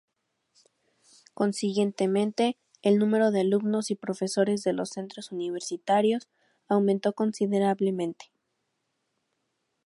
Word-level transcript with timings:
Consiguientemente, 1.35 2.57
el 2.81 2.97
número 2.97 3.29
de 3.29 3.41
alumnos 3.41 3.91
y 3.91 3.95
profesores 3.95 4.63
de 4.63 4.73
los 4.73 4.89
centros 4.89 5.31
universitarios 5.31 6.27
aumentó 6.67 7.13
considerablemente. 7.13 8.31